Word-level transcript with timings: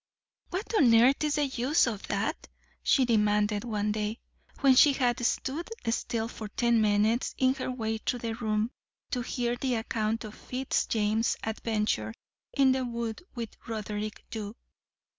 "What 0.49 0.73
on 0.73 0.95
earth 0.95 1.23
is 1.23 1.35
the 1.35 1.45
use 1.45 1.85
of 1.85 2.07
that?" 2.07 2.47
she 2.81 3.05
demanded 3.05 3.63
one 3.63 3.91
day, 3.91 4.17
when 4.61 4.73
she 4.75 4.93
had 4.93 5.23
stood 5.23 5.69
still 5.91 6.27
for 6.27 6.47
ten 6.47 6.81
minutes 6.81 7.35
in 7.37 7.53
her 7.53 7.69
way 7.69 7.99
through 7.99 8.17
the 8.21 8.33
room, 8.33 8.71
to 9.11 9.21
hear 9.21 9.55
the 9.57 9.75
account 9.75 10.23
of 10.23 10.33
Fitz 10.33 10.87
James's 10.87 11.37
adventure 11.43 12.15
in 12.51 12.71
the 12.71 12.83
wood 12.83 13.21
with 13.35 13.55
Roderick 13.67 14.25
Dhu. 14.31 14.55